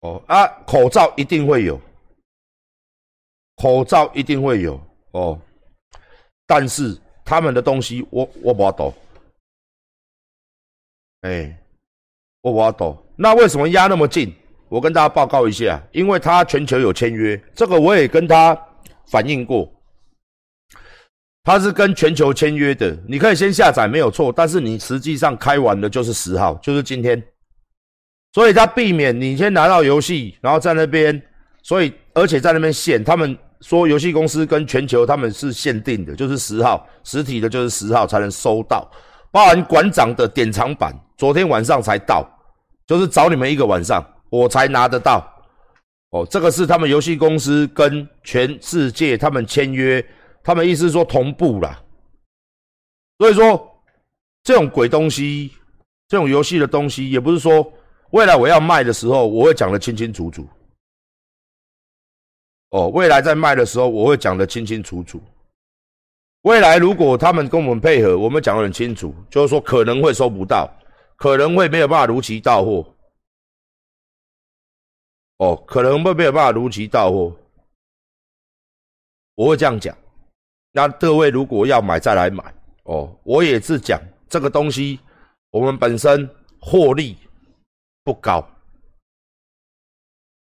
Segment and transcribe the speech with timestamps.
[0.00, 1.80] 哦啊，口罩一定会有，
[3.56, 5.36] 口罩一定会有哦，
[6.46, 8.94] 但是他们的东西我我不懂，
[11.22, 11.58] 哎，
[12.42, 14.32] 我不懂，那为什么压那么近？
[14.68, 18.56] 我跟大家报告一下，因为他全球有签约，这个我也跟他
[19.06, 19.68] 反映过，
[21.42, 27.20] 他是跟全球签约的，你可以先下载没有错，但是你实际上开完的就是十号，就是今天。
[28.38, 31.20] 所以他避免你先拿到游戏，然后在那边，
[31.60, 38.88] 所以而且在那边限，他们说游戏公司跟全球他们是限定的，就是十号实体的，就是十号才能收到，
[39.32, 42.24] 包含馆长的典藏版，昨天晚上才到，
[42.86, 45.28] 就是找你们一个晚上我才拿得到。
[46.10, 50.00] 哦，这个是他们游戏公司跟全世界他们签约，
[50.44, 51.76] 他们意思说同步啦。
[53.18, 53.68] 所以说
[54.44, 55.50] 这种鬼东西，
[56.06, 57.72] 这种游戏的东西，也不是说。
[58.10, 60.46] 未来我要卖的时候，我会讲的清清楚楚。
[62.70, 65.20] 哦，未来在卖的时候，我会讲的清清楚楚。
[66.42, 70.70] 未来如果他们跟我们配合，我们讲的很清楚，就是说可能会收不到，
[71.16, 72.94] 可能会没有办法如期到货。
[75.38, 77.36] 哦，可能会没有办法如期到货，
[79.34, 79.96] 我会这样讲。
[80.72, 82.54] 那各位如果要买再来买。
[82.84, 84.98] 哦，我也是讲这个东西，
[85.50, 86.28] 我们本身
[86.60, 87.18] 获利。
[88.08, 88.42] 不高，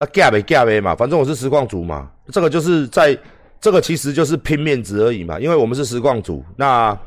[0.00, 3.14] 那价没价没嘛，反正我是实况组嘛，这个就是在
[3.60, 6.98] 这个其实就是拼面子而已嘛，因为我们是实况组，那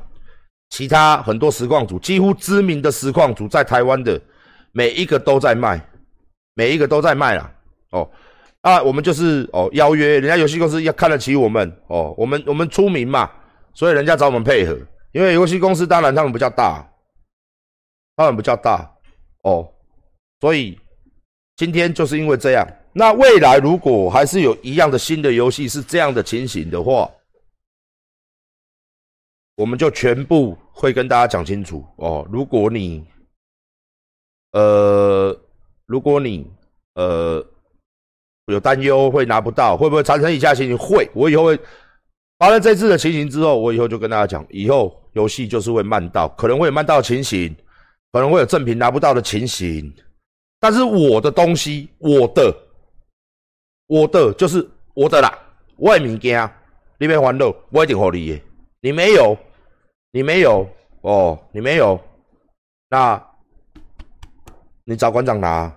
[0.70, 4.22] 其他很多实况组，几乎知名的实况组在台湾的
[4.74, 5.84] 每一个都在卖，
[6.54, 7.52] 每一个都在卖啦。
[7.90, 8.08] 哦，
[8.62, 13.32] 啊，我们就是哦邀约人家游戏公司要看得起我们哦，我们我们出名嘛，
[13.74, 14.78] 所以人家找我们配合，
[15.14, 16.88] 因为游戏公司当然他们比较大，
[18.16, 18.88] 他们比较大
[19.42, 19.74] 哦。
[20.40, 20.80] 所以
[21.56, 27.10] 今天就是因为这样，那未来如果还是有一样的新的游戏是这样的情形的话，
[29.56, 32.28] 我们就全部会跟大家讲清楚哦。
[32.32, 33.04] 如果你，
[34.52, 35.36] 呃，
[35.88, 36.46] 如果你
[36.94, 37.44] 呃
[38.46, 40.78] 有担忧会拿不到，会不会产生以下情形？
[40.78, 41.60] 会，我以后会
[42.38, 47.56] 发生这次的情形之后，我以后就跟大家讲，以后游戏就是会慢到，可能会有慢到情形，
[48.12, 49.92] 可能会有正品拿不到的情形。
[50.60, 52.56] 但是我的东西，我的，
[53.88, 55.32] 我的就是我的啦。
[55.78, 56.50] 我的物件，
[56.98, 58.42] 你别烦恼，我一定给你。
[58.82, 59.38] 你没有，
[60.12, 60.68] 你没有
[61.02, 62.00] 哦，你没有，
[62.90, 63.24] 那，
[64.86, 65.72] 你找馆长拿。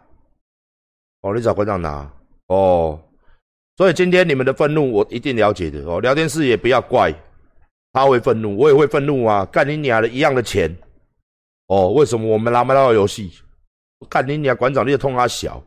[1.21, 2.11] 哦，你找馆长拿。
[2.47, 2.99] 哦，
[3.77, 6.01] 所以今天你们的愤怒，我一定了解的哦。
[6.01, 7.13] 聊天室也不要怪，
[7.93, 9.45] 他会愤怒，我也会愤怒啊。
[9.53, 10.75] 干你娘的一样的钱，
[11.67, 13.31] 哦，为什么我们拿不到游戏？
[14.09, 15.63] 看你俩馆长，你也痛阿小，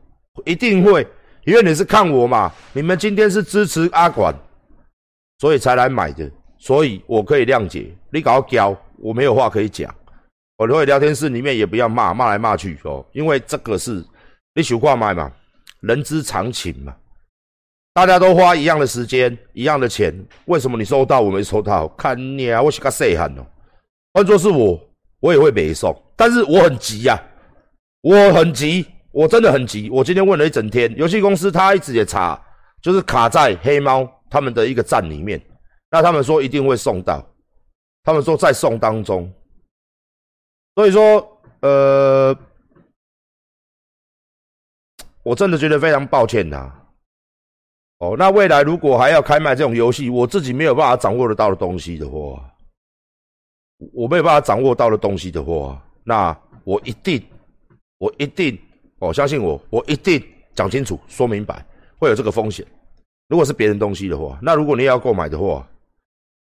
[0.45, 1.05] 一定会，
[1.45, 2.51] 因为你是看我嘛。
[2.73, 4.33] 你们今天是支持阿管，
[5.39, 7.93] 所以才来买的，所以我可以谅解。
[8.11, 9.93] 你搞交，我没有话可以讲。
[10.57, 14.03] 我会聊天室里面也不要骂，骂来骂去哦，因为这个是
[14.55, 15.31] 你手挂买嘛，
[15.81, 16.95] 人之常情嘛。
[17.93, 20.13] 大家都花一样的时间，一样的钱，
[20.45, 21.87] 为什么你收到我没收到？
[21.89, 23.45] 看你啊，我是个细汉哦。
[24.13, 24.79] 换作是我，
[25.19, 27.21] 我也会没送，但是我很急呀。
[28.03, 29.89] 我很急，我真的很急。
[29.89, 32.37] 我今天问了一整天，游戏公司他一直也查，
[32.81, 35.41] 就是卡在黑猫他们的一个站里面。
[35.89, 37.25] 那他们说一定会送到，
[38.03, 39.31] 他们说在送当中。
[40.75, 41.25] 所以说，
[41.61, 42.37] 呃，
[45.23, 46.73] 我真的觉得非常抱歉呐。
[47.99, 52.53] 哦，那未来如果还要开卖这种游戏，我自己没有办法掌握得到的东西的话，
[53.93, 57.25] 我没有办法掌握到的东西的话，那我一定。
[58.03, 58.59] 我一定，
[58.99, 60.21] 哦，相信我，我一定
[60.53, 61.65] 讲清楚、说明白，
[61.97, 62.65] 会有这个风险。
[63.29, 65.65] 如果是别人东西的话，那如果你要购买的话，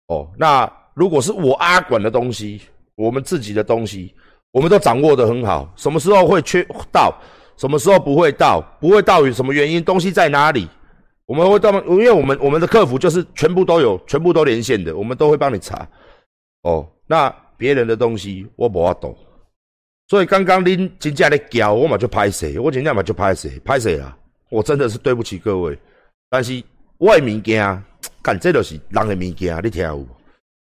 [0.08, 2.60] 哦，那如果是我阿管的东西，
[2.96, 4.14] 我们自己的东西，
[4.52, 5.72] 我们都掌握的很好。
[5.78, 6.62] 什么时候会缺
[6.92, 7.16] 到？
[7.56, 8.62] 什么时候不会到？
[8.82, 9.82] 不会到于什么原因？
[9.82, 10.68] 东西在哪里？
[11.26, 15.88] 我们会到，因为我们我们的客服就是全部都有，全部都连线的，我们都会帮你查。
[16.64, 19.16] 哦，那别人的东西我不要懂。
[20.08, 24.16] 所以刚刚恁真正咧叫，我嘛就拍谁，我真正嘛就拍谁，拍谁啦！
[24.50, 25.78] 我真的是对不起各位，
[26.30, 26.64] 但是
[26.98, 27.84] 我的物件，
[28.22, 30.08] 干这就是人的物件，你听有？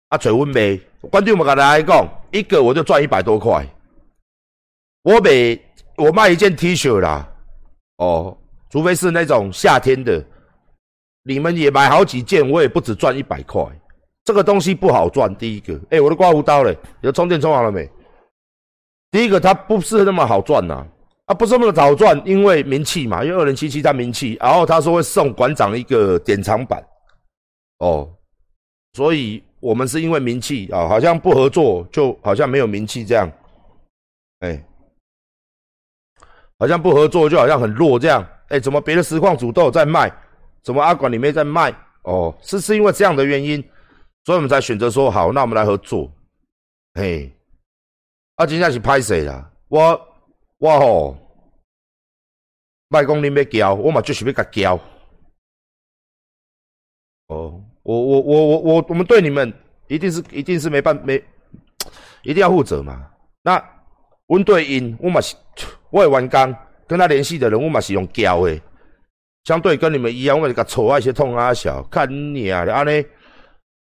[0.10, 0.80] 啊，找阮卖，
[1.12, 3.64] 观众们跟大家讲，一个我就赚一百多块。
[5.04, 5.60] 我卖
[5.96, 7.32] 我卖一件 T 恤啦，
[7.98, 8.36] 哦，
[8.72, 10.26] 除非是那种夏天的，
[11.24, 13.64] 你们也买好几件，我也不止赚一百块。
[14.26, 17.88] 这个东西不好赚，第一个，哎，我的刮胡刀嘞，有充电充好了没？
[19.12, 20.86] 第一个，它不是那么好赚呐，
[21.26, 26.84] 啊，不是那么早赚，因为名气嘛，因为二零七七他名气，然后他说会送馆长一个典藏版，
[27.80, 28.08] 哦，
[28.94, 33.30] 所以我们是因为名气啊，好像不合作就好像没有名气这样，
[34.42, 34.64] 哎，
[36.60, 40.12] 好像不合作就好像很弱这样，哎，怎么别的实况组都有在卖，
[40.64, 41.74] 怎么阿管里面在卖？
[42.04, 43.62] 哦，是是因为这样的原因，
[44.24, 46.12] 所以我们才选择说好，那我们来合作，
[46.94, 47.32] 嘿，
[48.40, 49.52] 啊，真正是拍谁啦？
[49.68, 50.08] 我。
[50.60, 51.18] 我吼，
[52.90, 54.76] 卖讲你要交，我嘛就是要甲交。
[57.28, 59.54] 哦，我我我我我我们对你们
[59.88, 61.16] 一定是一定是没办没，
[62.24, 63.10] 一定要负责嘛。
[63.42, 63.56] 那
[64.28, 65.34] 阮对因，我嘛是
[65.92, 66.56] 我的员工
[66.86, 68.62] 跟他联系的人，我嘛是用交的。
[69.46, 72.06] 相对跟你们一样，我就甲丑啊一些痛啊小，看
[72.36, 73.06] 你啊，安尼。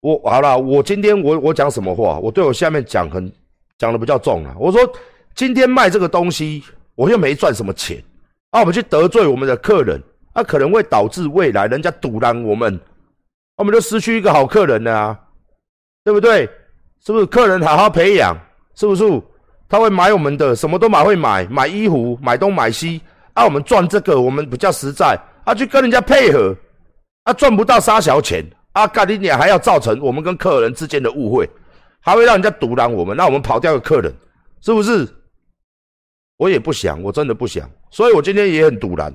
[0.01, 2.19] 我好了，我今天我我讲什么话？
[2.19, 3.31] 我对我下面讲很
[3.77, 4.55] 讲的比较重啊。
[4.59, 4.79] 我说。
[5.35, 6.63] 今天卖这个东西，
[6.95, 8.01] 我又没赚什么钱，
[8.51, 10.01] 啊，我们去得罪我们的客人，
[10.33, 12.79] 那可能会导致未来人家堵拦我们，
[13.57, 15.19] 我们就失去一个好客人了啊，
[16.05, 16.49] 对不对？
[17.05, 17.25] 是不是？
[17.25, 18.33] 客人好好培养，
[18.75, 19.03] 是不是？
[19.67, 23.01] 他会买我们的，什么都买会买，买衣服，买东买西，
[23.33, 26.55] 啊，我们赚这个，我们比较实在，啊，去跟人家配合，
[27.23, 31.49] 啊，赚不到沙小钱，啊，干你娘还要造成我们跟客人之间的误会，
[32.05, 34.13] 还会让人家堵拦我们，那我们跑掉个客人，
[34.61, 35.07] 是不是？
[36.37, 39.11] 我也不想，我真的不想，所以我今天也很堵拦。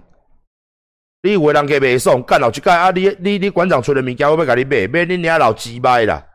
[1.22, 2.90] 你以为人家卖送，干老去干啊！
[2.90, 6.26] 你你你馆长出的物件，我要甲你卖，卖你娘老鸡掰啦，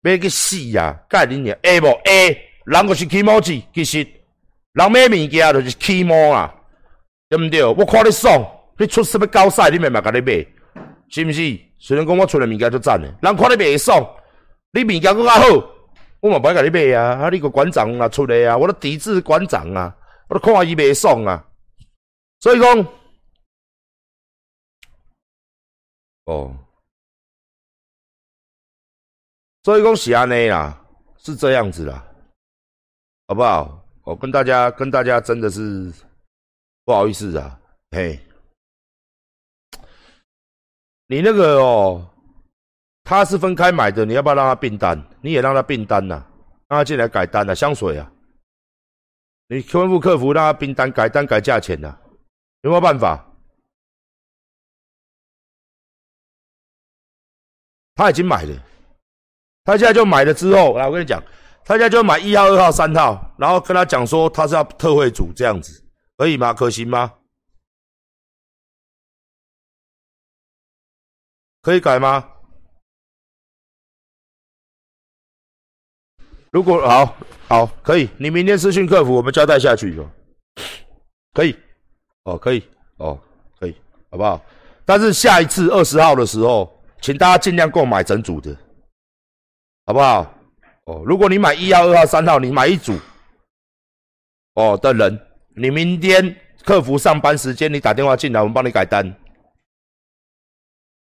[0.00, 0.98] 卖去死呀！
[1.08, 2.36] 干你娘，A 不 A？
[2.64, 3.98] 人就是起毛子，其实
[4.72, 6.52] 人买物件就是起毛啊，
[7.28, 7.62] 对不对？
[7.62, 8.44] 我看你爽，
[8.76, 10.44] 你出什么高赛，你咪咪甲你卖，
[11.10, 11.60] 是不是？
[11.78, 14.04] 虽然讲我出的物件就赞的，人看你卖爽，
[14.72, 15.46] 你物件更加好，
[16.20, 17.22] 我嘛不爱甲你卖啊！
[17.22, 19.96] 啊，你个馆长啊出来啊，我都抵制馆长啊！
[20.28, 21.46] 我都看伊袂爽啊，
[22.40, 22.78] 所以讲，
[26.24, 26.56] 哦，
[29.62, 30.84] 所以讲是安尼啦，
[31.18, 32.04] 是这样子啦，
[33.28, 33.86] 好不好？
[34.02, 35.92] 我跟大家跟大家真的是
[36.84, 37.60] 不好意思啊，
[37.90, 38.18] 嘿，
[41.08, 42.08] 你那个哦，
[43.08, 45.00] 他是分开买的，你要不要让他并单？
[45.22, 46.26] 你也让他并单呐，
[46.66, 48.12] 让他进来改单呐，香水啊。
[49.46, 51.96] 你吩咐客服让他并单改单改价钱呐，
[52.62, 53.24] 有没有办法？
[57.94, 58.60] 他已经买了，
[59.62, 61.22] 他现在就买了之后，来我跟你讲，
[61.64, 65.80] 他现在就买一号、二号、三号，然后跟他讲说他是要特惠组这样子，
[66.16, 66.52] 可以吗？
[66.52, 67.14] 可行吗？
[71.62, 72.32] 可以改吗？
[76.56, 77.14] 如果好
[77.48, 80.08] 好可以，你明天私讯客服，我们交代下去就
[81.34, 81.54] 可以
[82.24, 82.66] 哦，可以
[82.96, 83.20] 哦，
[83.60, 83.76] 可以，
[84.10, 84.42] 好不好？
[84.86, 88.56] 但是下一次二十号的时候，请大家尽量购买整组的，
[89.84, 90.34] 好不好？
[90.84, 92.98] 哦，如果你买一号、二号、三号，你买一组
[94.54, 95.20] 哦的人，
[95.54, 99.14] 你明天客服上班时间，你打电话进来，我们帮你改单，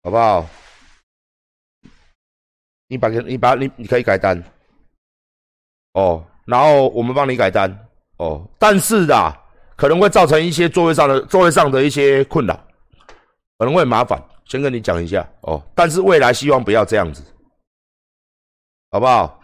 [0.02, 0.44] 好不好？
[2.88, 4.42] 你把你把你你可以改单。
[5.96, 7.70] 哦，然后我们帮你改单
[8.19, 9.34] 哦，但是啊，
[9.76, 12.54] 可能会造成一些座位上的座位上的一些困扰，
[13.58, 15.62] 可能会麻烦，先跟你讲一下哦。
[15.75, 17.23] 但是未来希望不要这样子，
[18.90, 19.40] 好不好？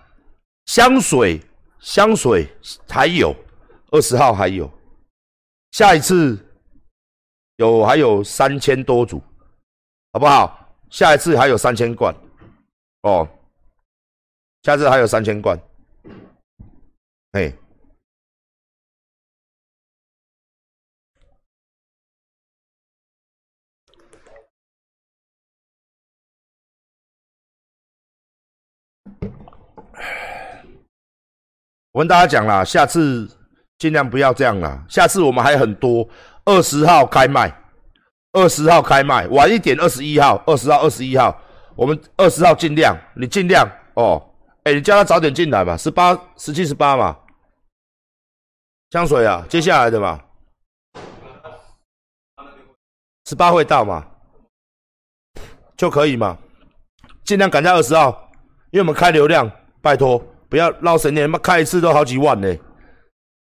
[0.67, 1.41] 香水，
[1.81, 2.47] 香水
[2.87, 3.35] 还有
[3.91, 4.71] 二十号还有，
[5.71, 6.39] 下一次
[7.57, 9.23] 有还有三千多组，
[10.13, 10.77] 好不好？
[10.91, 12.15] 下一次还有三千罐
[13.05, 13.27] 哦，
[14.65, 15.59] 下次还有三千罐。
[17.33, 17.53] 哎，
[31.93, 33.27] 我跟大家讲啦，下次
[33.79, 34.85] 尽量不要这样啦。
[34.91, 36.07] 下次我们还很多，
[36.45, 37.51] 二十号开卖，
[38.33, 41.41] 二十号开卖，晚一点二十一号，二十号、二十一号，
[41.75, 44.23] 我们二十号尽量，你尽量哦。
[44.65, 47.19] 哎，你叫他早点进来吧，十八、十七、十八嘛。
[48.93, 50.21] 香水啊，接下来的嘛，
[53.25, 54.07] 十八会到嘛，
[55.79, 56.37] 就可以嘛，
[57.25, 58.31] 尽量赶在二十号，
[58.71, 62.55] 因为我们开流量，拜托不要闹神年，妈开一次都好几万呢，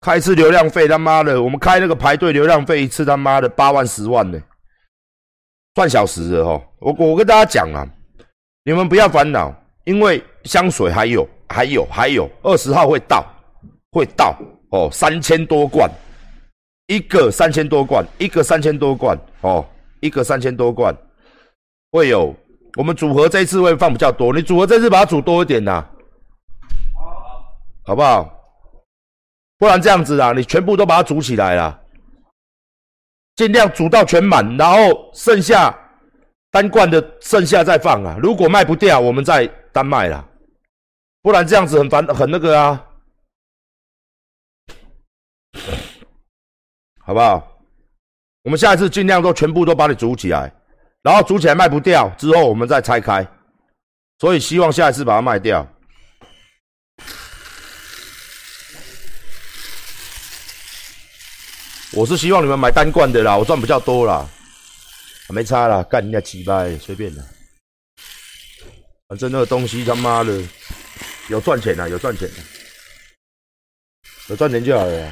[0.02, 4.38] 开一次流量费他妈的，我们开那个排队流量费一次他妈的八万十万呢，
[5.76, 7.88] 算小时的哈，我我跟大家讲啊，
[8.64, 9.50] 你们不要烦恼，
[9.85, 13.25] 因为香水还有还有还有二十号会到，
[13.93, 14.37] 会到。
[14.70, 15.90] 哦，三千多罐，
[16.88, 19.64] 一个三千多罐，一个三千多罐哦，
[20.00, 20.94] 一个三千多罐，
[21.90, 22.34] 会有
[22.76, 25.84] 我们组合这一次会放比较多，你组合这次把它煮多一点呐，
[27.84, 28.34] 好不好？
[29.58, 31.80] 不然这样子啊，你全部都把它煮起来了，
[33.37, 35.76] 尽量煮到全满，然后剩下
[36.50, 38.16] 单罐的剩下再放啊。
[38.22, 40.25] 如果卖不掉，我们再单卖啦。
[41.22, 42.87] 不然这样子很烦，很那个啊，
[47.09, 47.59] 好不好？
[48.43, 50.53] 我们下一次尽量都全部都把你煮起来，
[51.00, 53.27] 然后煮起来卖不掉之后，我们再拆开。
[54.19, 55.67] 所以希望下一次把它卖掉。
[61.95, 64.29] 我是希望你们买单罐的啦，我赚比较多啦，
[65.31, 67.25] 没差啦，干人家几百随便的，
[69.09, 70.43] 反正那个东西他妈的
[71.29, 72.35] 有赚钱啦，有赚钱的，
[74.29, 75.11] 有赚钱就好了。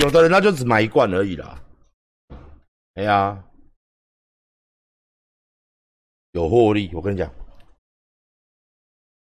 [0.00, 1.62] 有的人他就只买一罐而已啦，
[2.94, 3.44] 哎呀，
[6.32, 7.30] 有获利，我跟你讲，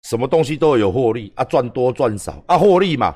[0.04, 2.42] 什么东西都有获利啊，赚多赚少。
[2.48, 3.14] 啊，获利嘛，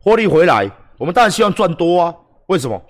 [0.00, 2.80] 获利回来，我们当然希望赚多啊，为什么？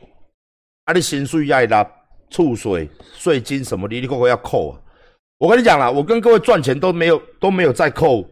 [0.84, 1.90] 啊，你薪水要拉，
[2.28, 4.82] 储税、税金什么的，你个个要扣啊。
[5.38, 8.28] 我跟你讲啦，我跟各位赚钱都没有都没有再扣，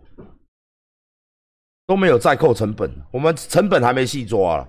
[1.86, 4.68] 都没有再扣成本，我们成本还没细抓。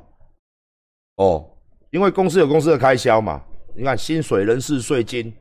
[1.20, 1.46] 哦，
[1.92, 3.44] 因为公司有公司的开销嘛，
[3.76, 5.34] 你看薪水、人事、税金、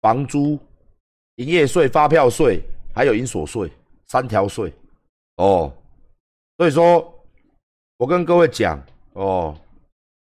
[0.00, 0.58] 房租、
[1.34, 2.62] 营业税、发票税，
[2.94, 3.70] 还有营所税，
[4.06, 4.72] 三条税。
[5.36, 5.70] 哦，
[6.56, 7.14] 所以说，
[7.98, 9.54] 我跟各位讲，哦，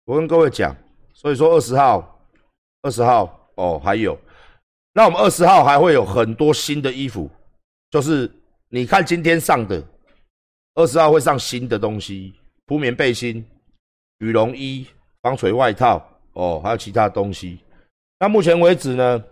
[0.07, 0.75] 我跟各位讲，
[1.13, 2.19] 所以说二十号，
[2.81, 4.19] 二十号，哦，还有，
[4.95, 7.31] 那我们二十号还会有很多新的衣服，
[7.91, 8.31] 就是
[8.71, 9.87] 你看今天上的，
[10.77, 12.33] 二十号会上新的东西，
[12.65, 13.45] 铺棉背心。
[14.25, 14.87] 羽绒衣、
[15.21, 16.03] 防水外套，
[16.33, 17.59] 哦，还有其他东西。
[18.19, 19.23] 那目前为止呢，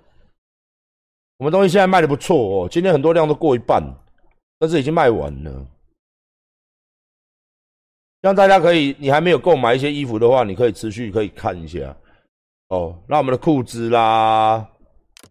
[1.38, 2.68] 我们东西现在卖的不错哦。
[2.70, 3.82] 今天很多量都过一半，
[4.58, 5.66] 但是已经卖完了。
[8.20, 11.96] 让大家可以，你还没有购买一些衣服的话，你可以持续可以看一下。
[12.68, 14.68] 哦，那我们的裤子啦，